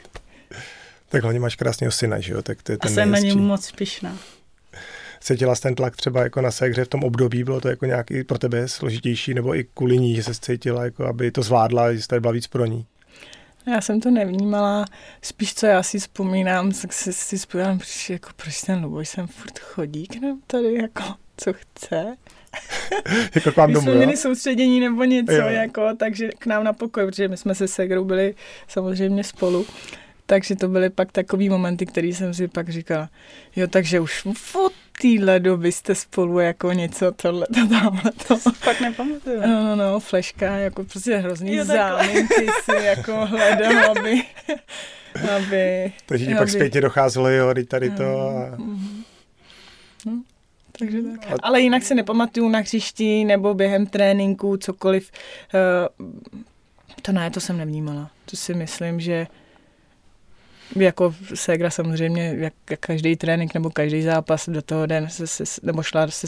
[1.09, 2.43] Tak hlavně máš krásného syna, že jo?
[2.43, 4.19] Tak to je ten a jsem na něm moc pišná.
[5.21, 8.39] Cítila ten tlak třeba jako na hře v tom období, bylo to jako nějaký pro
[8.39, 12.21] tebe složitější, nebo i kvůli ní, že se cítila, jako aby to zvládla, že jste
[12.21, 12.87] byla víc pro ní?
[13.67, 14.85] Já jsem to nevnímala,
[15.23, 19.27] spíš co já si vzpomínám, tak si, si vzpomínám, proč, jako, proč ten Luboj sem
[19.27, 21.03] furt chodí k nám tady, jako,
[21.37, 22.17] co chce.
[23.35, 25.47] jako k vám domů, jsme měli soustředění nebo něco, jo.
[25.47, 28.35] jako, takže k nám na pokoj, protože my jsme se Segrou byli
[28.69, 29.67] samozřejmě spolu.
[30.31, 33.09] Takže to byly pak takový momenty, který jsem si pak říkala,
[33.57, 38.37] jo, takže už od téhle doby jste spolu jako něco, tohle, to, tamhle to.
[38.37, 39.41] Fakt nepamatuju.
[39.41, 44.23] No, no, no, fleška, jako prostě hrozný jo, záminky si jako hledal, aby,
[45.37, 45.93] aby...
[46.07, 48.57] Takže ti pak zpětně docházelo, jo, tady to a...
[48.57, 49.05] Mm-hmm.
[50.07, 50.23] No.
[50.79, 51.39] Takže tak.
[51.43, 55.11] Ale jinak se nepamatuju na hřišti nebo během tréninku, cokoliv.
[55.55, 55.89] Eh,
[57.03, 58.11] to ne, to jsem nevnímala.
[58.31, 59.27] To si myslím, že
[60.77, 65.45] jako Segra samozřejmě, jak, jak každý trénink nebo každý zápas do toho den se, se,
[65.63, 66.27] nebo šla se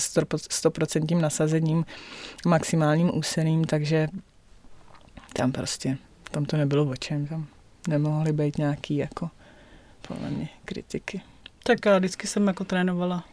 [0.51, 1.85] stoprocentním nasazením,
[2.47, 4.09] maximálním úsilím, takže
[5.33, 5.97] tam prostě,
[6.31, 7.47] tam to nebylo o čem, tam
[7.89, 9.31] nemohly být nějaký jako
[10.09, 11.23] podle mě kritiky.
[11.63, 13.25] Tak já vždycky jsem jako trénovala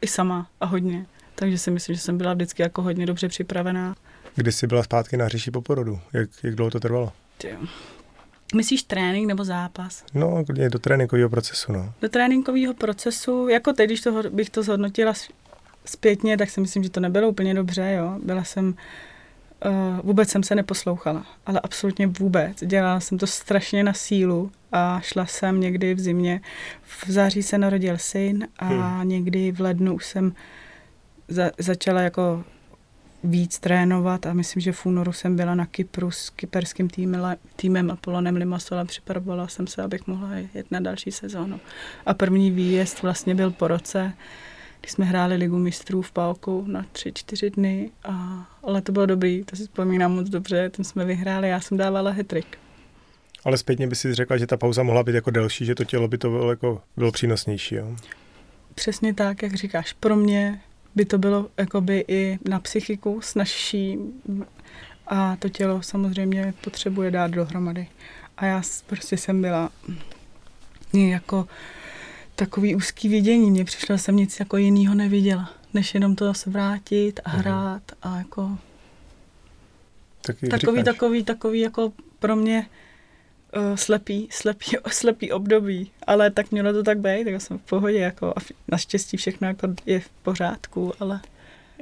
[0.00, 1.06] i sama a hodně.
[1.34, 3.96] Takže si myslím, že jsem byla vždycky jako hodně dobře připravená.
[4.34, 6.00] Kdy jsi byla zpátky na hřiši po porodu?
[6.12, 7.12] Jak, jak dlouho to trvalo?
[8.54, 10.04] Myslíš trénink nebo zápas?
[10.14, 11.92] No, do tréninkového procesu, no.
[12.00, 15.12] Do tréninkového procesu, jako teď, když to, bych to zhodnotila
[15.84, 18.18] zpětně, tak si myslím, že to nebylo úplně dobře, jo.
[18.22, 18.74] Byla jsem,
[19.66, 22.64] uh, vůbec jsem se neposlouchala, ale absolutně vůbec.
[22.64, 26.40] Dělala jsem to strašně na sílu a šla jsem někdy v zimě.
[26.82, 29.08] V září se narodil syn a hmm.
[29.08, 30.34] někdy v lednu už jsem
[31.28, 32.44] za, začala jako
[33.26, 37.90] víc trénovat a myslím, že v únoru jsem byla na Kypru s kyperským týmem, týmem
[37.90, 41.60] Apolonem Limassol a připravovala jsem se, abych mohla jet na další sezónu.
[42.06, 44.12] A první výjezd vlastně byl po roce,
[44.80, 49.06] kdy jsme hráli ligu mistrů v Pálku na tři, čtyři dny, a, ale to bylo
[49.06, 52.58] dobrý, to si vzpomínám moc dobře, ten jsme vyhráli, já jsem dávala hetrik.
[53.44, 56.08] Ale zpětně by si řekla, že ta pauza mohla být jako delší, že to tělo
[56.08, 57.96] by to bylo, jako, bylo přínosnější, jo?
[58.74, 59.92] Přesně tak, jak říkáš.
[59.92, 60.60] Pro mě
[60.96, 63.98] by to bylo jakoby i na psychiku snažší
[65.06, 67.88] a to tělo samozřejmě potřebuje dát dohromady.
[68.36, 69.70] A já prostě jsem byla
[70.94, 71.48] jako
[72.34, 73.50] takový úzký vidění.
[73.50, 77.38] Mně přišlo, že jsem nic jako jiného neviděla, než jenom to se vrátit a mhm.
[77.38, 78.58] hrát a jako
[80.22, 80.94] Taky takový, říkáš.
[80.94, 82.66] takový, takový jako pro mě
[83.56, 87.98] uh, slepý, slepý, slepý období, ale tak mělo to tak být, tak jsem v pohodě,
[87.98, 91.20] jako a naštěstí všechno jako je v pořádku, ale...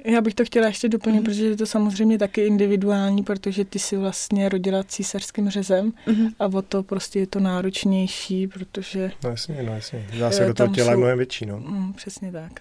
[0.06, 1.24] Já bych to chtěla ještě doplnit, mm.
[1.24, 6.28] protože je to samozřejmě taky individuální, protože ty si vlastně rodila císařským řezem mm.
[6.38, 9.10] a o to prostě je to náročnější, protože...
[9.24, 10.06] No jasně, no jasně.
[10.18, 11.58] Zase do toho těla je mnohem větší, no.
[11.58, 12.52] Mm, přesně tak.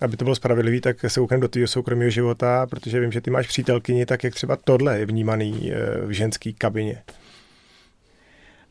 [0.00, 3.30] Aby to bylo spravedlivý, tak se koukneme do tvého soukromého života, protože vím, že ty
[3.30, 7.02] máš přítelkyni, tak jak třeba tohle je vnímaný eh, v ženské kabině.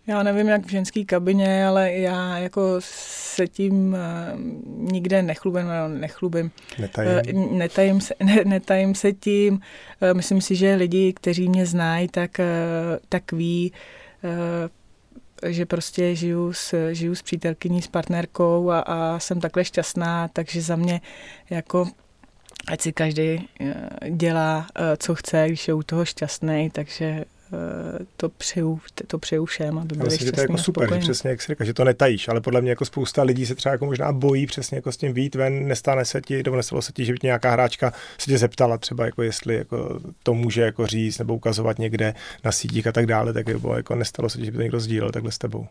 [0.07, 4.39] Já nevím, jak v ženské kabině, ale já jako se tím uh,
[4.91, 6.51] nikde nechlubím, no, nechlubím.
[6.79, 7.35] Netajím.
[7.35, 9.59] Uh, netajím, se, ne, netajím se tím.
[10.13, 12.37] Myslím si, že lidi, kteří mě znají, tak,
[13.09, 13.73] tak ví,
[15.47, 20.61] že prostě žiju s, žiju s přítelkyní, s partnerkou a, a jsem takhle šťastná, takže
[20.61, 21.01] za mě
[21.49, 21.87] jako
[22.67, 23.47] ať si každý
[24.09, 24.67] dělá,
[24.97, 27.25] co chce, když je u toho šťastný, takže
[28.17, 31.29] to přeju, to přeju všem, aby byli myslím, že to je jako super, že přesně
[31.29, 34.11] jak říká, že to netajíš, ale podle mě jako spousta lidí se třeba jako možná
[34.11, 37.13] bojí přesně jako s tím vít ven, nestane se ti, nebo nestalo se ti, že
[37.13, 41.35] by nějaká hráčka se tě zeptala třeba jako jestli jako to může jako říct nebo
[41.35, 44.57] ukazovat někde na sítích a tak dále, tak bylo jako nestalo se ti, že by
[44.57, 45.67] to někdo sdílel takhle s tebou.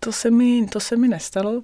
[0.00, 1.62] To se mi, to se mi nestalo,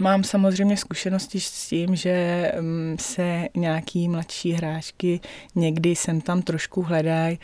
[0.00, 5.20] Mám samozřejmě zkušenosti s tím, že mm, se nějaký mladší hráčky
[5.54, 7.38] někdy sem tam trošku hledají,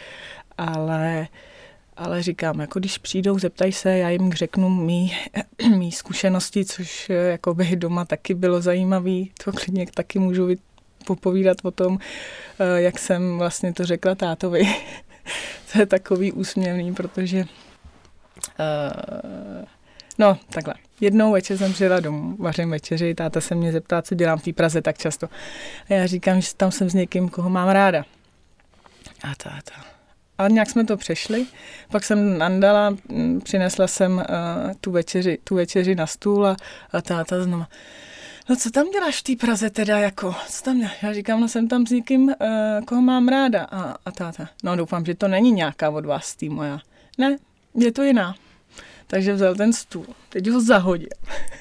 [0.58, 1.28] ale
[2.00, 5.16] ale říkám, jako když přijdou, zeptají se, já jim řeknu mý,
[5.76, 10.48] mý zkušenosti, což jako by doma taky bylo zajímavé, to klidně taky můžu
[11.06, 11.98] popovídat o tom,
[12.58, 14.62] eh, jak jsem vlastně to řekla tátovi.
[15.72, 17.46] to je takový úsměvný, protože uh,
[20.20, 20.74] No, takhle.
[21.00, 24.52] Jednou večer jsem přijela domů, vařím večeři, táta se mě zeptá, co dělám v té
[24.52, 25.28] Praze tak často.
[25.90, 28.04] A já říkám, že tam jsem s někým, koho mám ráda.
[29.22, 29.72] A táta.
[30.38, 31.46] A nějak jsme to přešli.
[31.90, 34.24] Pak jsem nandala, mm, přinesla jsem uh,
[34.80, 36.56] tu, večeři, tu večeři na stůl a,
[36.92, 37.68] a táta znova.
[38.48, 40.34] No co tam děláš v té Praze teda jako?
[40.48, 41.02] Co tam děláš?
[41.02, 42.34] Já říkám, no jsem tam s někým, uh,
[42.84, 43.64] koho mám ráda.
[43.64, 46.78] A, a táta, no doufám, že to není nějaká od vás tým moja.
[47.18, 47.36] Ne,
[47.74, 48.34] je to jiná.
[49.10, 51.08] Takže vzal ten stůl, teď ho zahodil.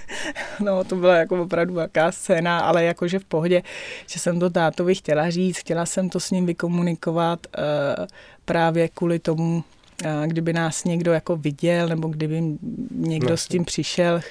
[0.59, 3.63] no, to byla jako opravdu velká scéna, ale jakože v pohodě,
[4.07, 8.05] že jsem to tátovi chtěla říct, chtěla jsem to s ním vykomunikovat uh,
[8.45, 9.63] právě kvůli tomu,
[10.05, 12.43] uh, kdyby nás někdo jako viděl, nebo kdyby
[12.91, 14.21] někdo no, s tím přišel,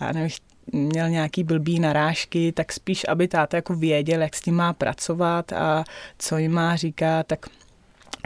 [0.00, 0.30] já nevím,
[0.72, 5.52] měl nějaký blbý narážky, tak spíš, aby táta jako věděl, jak s tím má pracovat
[5.52, 5.84] a
[6.18, 7.46] co jim má říkat, tak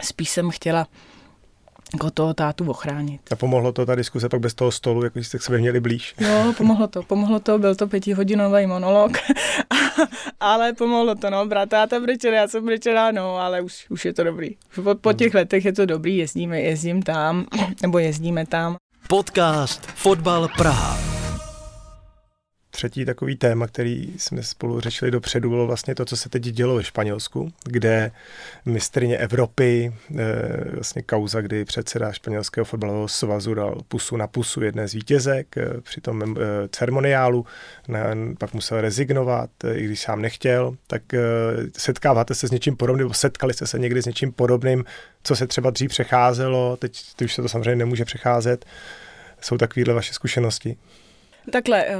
[0.03, 0.87] spíš jsem chtěla
[1.93, 3.21] jako toho tátu ochránit.
[3.31, 6.15] A pomohlo to ta diskuse pak bez toho stolu, jako jste k sobě měli blíž?
[6.19, 9.11] Jo, pomohlo to, pomohlo to, byl to pětihodinový monolog,
[10.39, 14.23] ale pomohlo to, no, bratáta brečela, já jsem brečela, no, ale už, už je to
[14.23, 14.55] dobrý.
[14.83, 17.45] Po, po těch letech je to dobrý, jezdíme, jezdím tam,
[17.81, 18.75] nebo jezdíme tam.
[19.07, 21.12] Podcast Fotbal Praha
[22.73, 26.75] třetí takový téma, který jsme spolu řešili dopředu, bylo vlastně to, co se teď dělo
[26.75, 28.11] ve Španělsku, kde
[28.65, 30.25] mistrně Evropy, eh,
[30.73, 35.81] vlastně kauza, kdy předseda španělského fotbalového svazu dal pusu na pusu jedné z vítězek eh,
[35.81, 37.45] při tom eh, ceremoniálu,
[38.39, 41.01] pak musel rezignovat, i když sám nechtěl, tak
[41.77, 44.85] setkáváte se s něčím podobným, nebo setkali jste se někdy s něčím podobným,
[45.23, 48.65] co se třeba dřív přecházelo, teď, teď už se to samozřejmě nemůže přecházet.
[49.41, 50.77] Jsou takovéhle vaše zkušenosti?
[51.51, 51.95] Takhle, eh,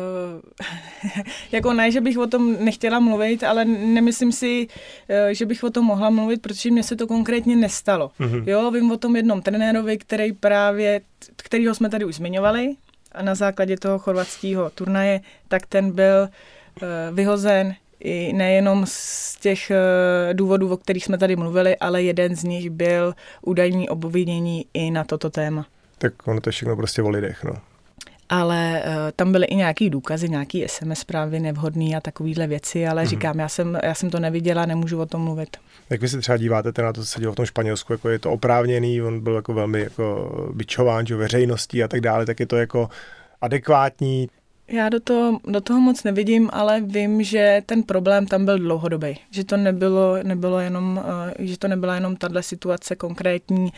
[1.52, 4.68] jako ne, že bych o tom nechtěla mluvit, ale nemyslím si,
[5.10, 8.12] eh, že bych o tom mohla mluvit, protože mně se to konkrétně nestalo.
[8.20, 8.44] Mm-hmm.
[8.48, 11.02] Jo, vím o tom jednom trenérovi, který právě,
[11.36, 12.76] kterýho jsme tady už zmiňovali,
[13.12, 19.72] a na základě toho chorvatského turnaje, tak ten byl eh, vyhozen i nejenom z těch
[20.34, 25.04] důvodů, o kterých jsme tady mluvili, ale jeden z nich byl údajní obvinění i na
[25.04, 25.66] toto téma.
[25.98, 27.54] Tak ono to všechno prostě o lidech, no.
[28.34, 33.04] Ale uh, tam byly i nějaký důkazy, nějaký SMS zprávy nevhodný a takovýhle věci, ale
[33.04, 33.08] mm-hmm.
[33.08, 35.58] říkám, já jsem, já jsem to neviděla, nemůžu o tom mluvit.
[35.90, 38.20] Jak vy se třeba díváte na to, co se dělo v tom Španělsku, jako je
[38.20, 42.46] to oprávněný, on byl jako velmi jako bičován, že veřejností a tak dále, tak je
[42.46, 42.90] to jako
[43.42, 44.30] adekvátní,
[44.68, 49.20] já do toho, do toho moc nevidím, ale vím, že ten problém tam byl dlouhodobý.
[49.32, 53.72] Že to nebylo, nebylo jenom, uh, že to nebyla jenom tahle situace konkrétní, uh,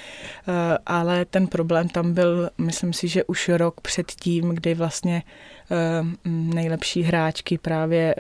[0.86, 5.24] ale ten problém tam byl, myslím si, že už rok před tím, kdy vlastně
[5.72, 8.16] uh, nejlepší hráčky právě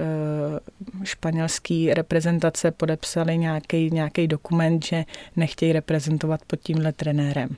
[1.03, 3.37] španělský reprezentace podepsali
[3.91, 7.49] nějaký dokument, že nechtějí reprezentovat pod tímhle trenérem.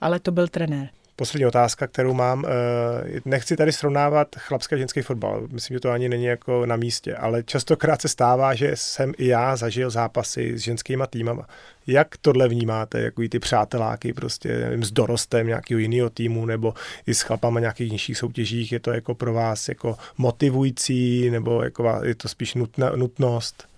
[0.00, 0.88] Ale to byl trenér.
[1.20, 2.44] Poslední otázka, kterou mám.
[2.46, 5.48] Eh, nechci tady srovnávat chlapský a ženský fotbal.
[5.52, 9.26] Myslím, že to ani není jako na místě, ale častokrát se stává, že jsem i
[9.26, 11.46] já zažil zápasy s ženskýma týmama.
[11.86, 16.74] Jak tohle vnímáte, jako ty přáteláky prostě nevím, s dorostem nějakého jiného týmu nebo
[17.06, 18.72] i s chlapama nějakých nižších soutěžích?
[18.72, 23.68] Je to jako pro vás jako motivující nebo jako je to spíš nutna, nutnost?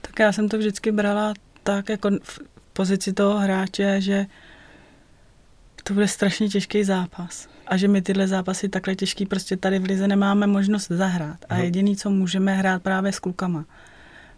[0.00, 2.40] Tak já jsem to vždycky brala tak jako v
[2.72, 4.26] pozici toho hráče, že
[5.84, 7.48] to bude strašně těžký zápas.
[7.66, 11.44] A že my tyhle zápasy takhle těžký prostě tady v Lize nemáme možnost zahrát.
[11.48, 11.64] A no.
[11.64, 13.64] jediný, co můžeme hrát právě s klukama.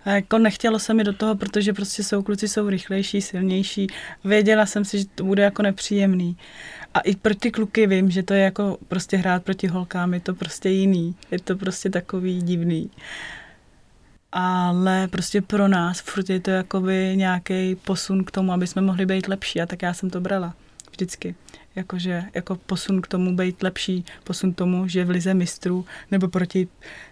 [0.05, 3.87] A jako nechtělo se mi do toho, protože prostě jsou kluci jsou rychlejší, silnější.
[4.25, 6.37] Věděla jsem si, že to bude jako nepříjemný.
[6.95, 10.21] A i pro ty kluky vím, že to je jako prostě hrát proti holkám, je
[10.21, 11.15] to prostě jiný.
[11.31, 12.91] Je to prostě takový divný.
[14.33, 19.07] Ale prostě pro nás furt je to jakoby nějaký posun k tomu, aby jsme mohli
[19.07, 19.61] být lepší.
[19.61, 20.55] A tak já jsem to brala
[20.97, 21.35] vždycky.
[21.77, 26.29] Jakože, jako posun k tomu být lepší, posun k tomu, že v lize mistrů nebo
[26.29, 26.69] proti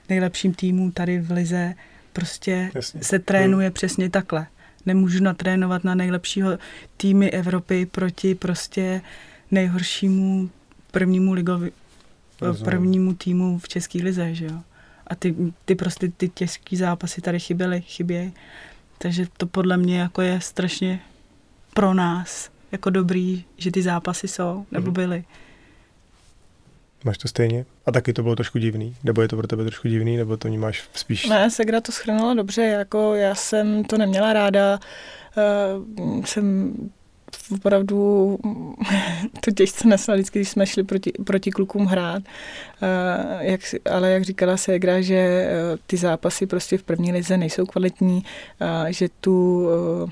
[0.08, 1.74] nejlepším týmům tady v lize
[2.12, 3.02] prostě Jasně.
[3.04, 3.74] se trénuje hmm.
[3.74, 4.46] přesně takhle.
[4.86, 6.58] Nemůžu natrénovat na nejlepšího
[6.96, 9.00] týmy Evropy proti prostě
[9.50, 10.50] nejhoršímu
[10.90, 11.72] prvnímu ligovi,
[12.64, 14.60] prvnímu týmu v České lize, že jo.
[15.06, 18.32] A ty, ty prostě ty těžké zápasy tady chyběly, chybějí.
[18.98, 21.00] Takže to podle mě jako je strašně
[21.74, 24.94] pro nás jako dobrý, že ty zápasy jsou, nebo mhm.
[24.94, 25.24] byly.
[27.04, 27.66] Máš to stejně?
[27.86, 28.96] A taky to bylo trošku divný?
[29.04, 31.26] Nebo je to pro tebe trošku divný, nebo to máš spíš...
[31.26, 34.78] Ne, Segra to schrnula dobře, jako já jsem to neměla ráda,
[35.36, 36.74] uh, jsem
[37.50, 38.38] opravdu
[39.40, 42.22] to těžce nesla vždycky, když jsme šli proti, proti klukům hrát.
[42.22, 43.60] Uh, jak,
[43.90, 48.24] ale jak říkala Segra, že uh, ty zápasy prostě v první lize nejsou kvalitní,
[48.60, 49.68] uh, že tu
[50.02, 50.10] uh,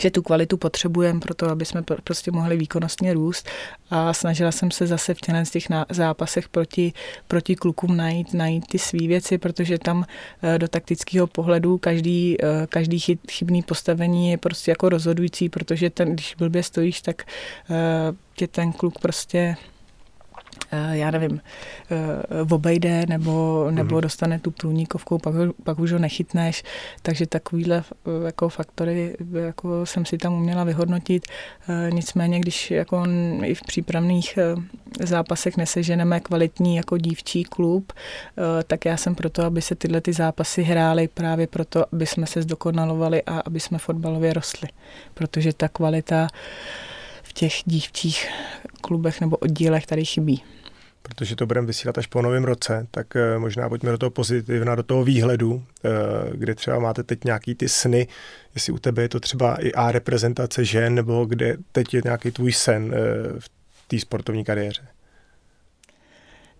[0.00, 3.48] že tu kvalitu potřebujeme pro to, aby jsme prostě mohli výkonnostně růst.
[3.90, 6.92] A snažila jsem se zase v těchto z těch zápasech proti,
[7.28, 10.04] proti klukům najít, najít ty svý věci, protože tam
[10.42, 12.98] eh, do taktického pohledu každý, eh, každý
[13.30, 18.72] chybný postavení je prostě jako rozhodující, protože ten, když blbě stojíš, tak eh, tě ten
[18.72, 19.56] kluk prostě
[20.92, 21.40] já nevím,
[21.90, 24.02] eh, obejde nebo, nebo mhm.
[24.02, 26.62] dostane tu průnikovkou, pak, pak už ho nechytneš,
[27.02, 31.26] takže takovýhle eh, jako faktory jako jsem si tam uměla vyhodnotit.
[31.90, 33.04] Nicméně, když jako
[33.42, 34.38] i v přípravných
[35.00, 37.92] zápasech neseženeme kvalitní jako dívčí klub,
[38.66, 42.42] tak já jsem proto, aby se tyhle ty zápasy hrály právě proto, aby jsme se
[42.42, 44.68] zdokonalovali a aby jsme fotbalově rostli.
[45.14, 46.28] Protože ta kvalita
[47.34, 48.28] těch dívčích
[48.80, 50.42] klubech nebo oddílech tady chybí
[51.08, 54.74] protože to budeme vysílat až po novém roce, tak eh, možná pojďme do toho pozitivna,
[54.74, 55.88] do toho výhledu, eh,
[56.36, 58.06] kde třeba máte teď nějaký ty sny,
[58.54, 62.30] jestli u tebe je to třeba i A reprezentace žen, nebo kde teď je nějaký
[62.30, 63.50] tvůj sen eh, v
[63.88, 64.82] té sportovní kariéře.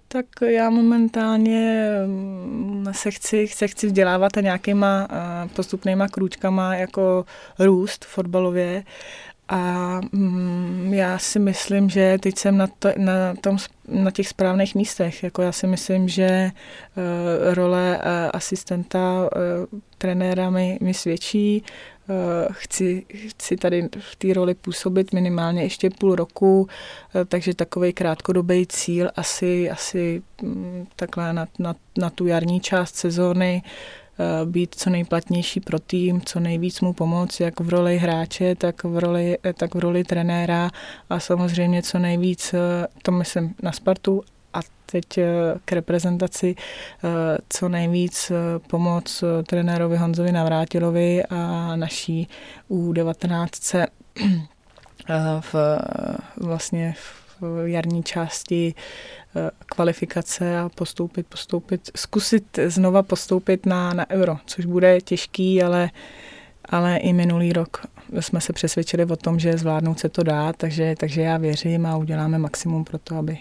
[0.08, 5.08] Tak já momentálně mm, se chci, se chci vzdělávat a nějakýma
[5.56, 7.24] postupnýma krůčkama jako
[7.58, 8.84] růst fotbalově
[9.48, 13.56] a mm, já si myslím, že teď jsem na, to, na, tom,
[13.88, 15.22] na těch správných místech.
[15.22, 19.30] Jako já si myslím, že uh, role uh, asistenta
[19.70, 21.62] uh, trenéra mi, mi svědčí.
[22.08, 26.68] Uh, chci, chci tady v té roli působit minimálně ještě půl roku, uh,
[27.28, 33.62] takže takový krátkodobý cíl asi, asi um, takhle na, na, na tu jarní část sezóny
[33.64, 33.70] uh,
[34.44, 38.98] být co nejplatnější pro tým, co nejvíc mu pomoct, jak v roli hráče, tak v
[38.98, 40.70] roli, eh, tak v roli trenéra
[41.10, 44.22] a samozřejmě co nejvíc, eh, to myslím na Spartu
[44.54, 45.06] a teď
[45.64, 46.54] k reprezentaci
[47.48, 48.32] co nejvíc
[48.68, 52.28] pomoc trenérovi Honzovi Navrátilovi a naší
[52.70, 53.86] U19
[55.40, 55.54] v,
[56.36, 57.23] vlastně v
[57.64, 58.74] jarní části
[59.36, 65.90] Eh, kvalifikace a postoupit, postoupit, zkusit znova postoupit na, na euro, což bude těžký, ale,
[66.64, 67.86] ale i minulý rok
[68.20, 71.96] jsme se přesvědčili o tom, že zvládnout se to dá, takže, takže já věřím a
[71.96, 73.38] uděláme maximum pro to, aby,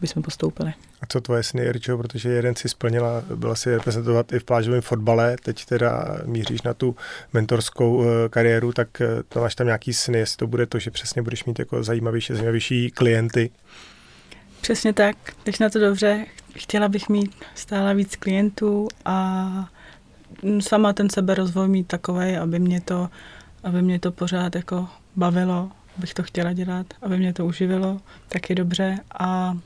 [0.00, 0.72] bychom postoupili.
[1.02, 4.80] A co tvoje sny, Ričo, protože jeden si splnila, byla si reprezentovat i v plážovém
[4.80, 6.96] fotbale, teď teda míříš na tu
[7.32, 10.90] mentorskou eh, kariéru, tak eh, to máš tam nějaký sny, jestli to bude to, že
[10.90, 13.50] přesně budeš mít jako zajímavější, zajímavější klienty.
[14.60, 16.26] Přesně tak, teď na to dobře.
[16.56, 19.68] Chtěla bych mít stále víc klientů a
[20.60, 23.08] sama ten seberozvoj mít takový, aby mě to,
[23.64, 28.50] aby mě to pořád jako bavilo, abych to chtěla dělat, aby mě to uživilo, tak
[28.50, 29.56] je dobře a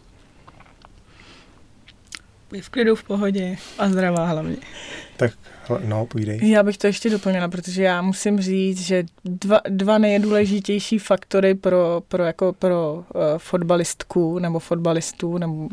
[2.61, 4.57] v klidu, v pohodě a zdravá hlavně.
[5.17, 5.33] Tak
[5.85, 6.51] no, půjdej.
[6.51, 12.03] Já bych to ještě doplnila, protože já musím říct, že dva, dva nejdůležitější faktory pro,
[12.09, 15.69] pro, jako pro uh, fotbalistku nebo fotbalistů nebo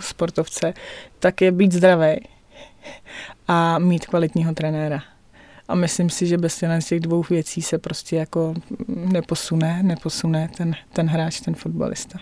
[0.00, 0.74] sportovce,
[1.18, 2.16] tak je být zdravý
[3.48, 5.02] a mít kvalitního trenéra.
[5.68, 8.54] A myslím si, že bez těch dvou věcí se prostě jako
[8.88, 12.18] neposune, neposune ten, ten hráč, ten fotbalista.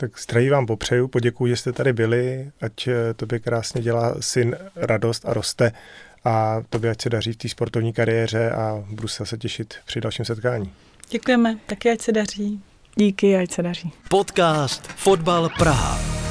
[0.00, 4.56] Tak zdraví vám popřeju, poděkuji, že jste tady byli, ať eh, tobě krásně dělá syn
[4.76, 5.72] radost a roste
[6.24, 10.24] a tobě ať se daří v té sportovní kariéře a budu se těšit při dalším
[10.24, 10.72] setkání.
[11.10, 12.60] Děkujeme, taky ať se daří.
[12.94, 13.92] Díky, ať se daří.
[14.10, 16.27] Podcast Fotbal Praha.